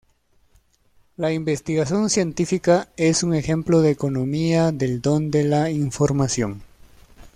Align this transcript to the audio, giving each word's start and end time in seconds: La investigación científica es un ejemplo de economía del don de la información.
La 1.15 1.31
investigación 1.31 2.09
científica 2.09 2.87
es 2.97 3.21
un 3.21 3.35
ejemplo 3.35 3.81
de 3.83 3.91
economía 3.91 4.71
del 4.71 4.99
don 4.99 5.29
de 5.29 5.43
la 5.43 5.69
información. 5.69 6.63